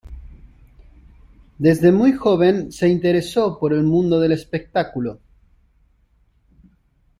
[1.59, 5.19] Desde muy joven se interesó por el mundo del espectáculo.